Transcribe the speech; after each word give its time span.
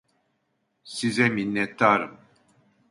Size 0.83 1.29
minnettarım! 1.29 2.17